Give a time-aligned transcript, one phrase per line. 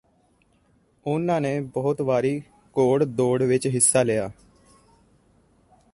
[1.05, 2.39] ਉਨ੍ਹਾਂ ਨੇ ਬਹੁਤ ਵਾਰੀ
[2.75, 4.29] ਘੋੜ ਦੌੜ ਵਿਚ ਹਿੱਸਾ ਲਿਆ